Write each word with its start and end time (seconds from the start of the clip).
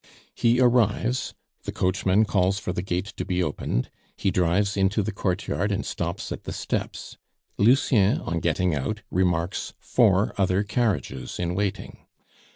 He 0.33 0.59
arrives, 0.59 1.35
the 1.61 1.71
coachman 1.71 2.25
calls 2.25 2.57
for 2.57 2.73
the 2.73 2.81
gate 2.81 3.13
to 3.17 3.23
be 3.23 3.43
opened, 3.43 3.91
he 4.17 4.31
drives 4.31 4.75
into 4.75 5.03
the 5.03 5.11
courtyard 5.11 5.71
and 5.71 5.85
stops 5.85 6.31
at 6.31 6.45
the 6.45 6.51
steps. 6.51 7.17
Lucien, 7.59 8.17
on 8.19 8.39
getting 8.39 8.73
out, 8.73 9.03
remarks 9.11 9.73
four 9.79 10.33
other 10.39 10.63
carriages 10.63 11.37
in 11.37 11.53
waiting. 11.53 12.07